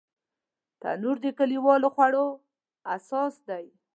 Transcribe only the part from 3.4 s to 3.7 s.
دی